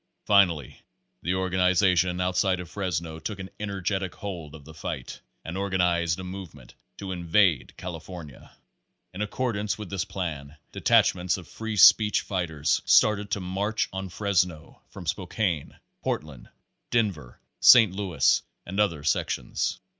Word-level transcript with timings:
Finally, 0.25 0.81
the 1.21 1.35
organization 1.35 2.19
outside 2.19 2.59
of 2.59 2.67
Fresno 2.71 3.19
took 3.19 3.37
an 3.37 3.51
energetic 3.59 4.15
hold 4.15 4.55
of 4.55 4.65
the 4.65 4.73
fight, 4.73 5.19
and 5.45 5.55
organized 5.55 6.19
a 6.19 6.23
movement 6.23 6.73
to 6.97 7.11
"invade 7.11 7.77
Cali 7.77 7.99
fornia." 7.99 8.49
In 9.13 9.21
accordance 9.21 9.77
with 9.77 9.91
this 9.91 10.03
plan, 10.03 10.55
detachments 10.71 11.37
of. 11.37 11.47
free 11.47 11.77
speech 11.77 12.21
fighters 12.21 12.81
started 12.83 13.29
to 13.29 13.39
"march 13.39 13.89
on 13.93 14.09
Fresno" 14.09 14.81
from 14.89 15.05
Spokane, 15.05 15.77
Portland, 16.01 16.49
Denver, 16.89 17.39
St. 17.59 17.93
Louis 17.93 18.41
and 18.65 18.79
other 18.79 19.03
sec 19.03 19.29
tions. 19.29 19.77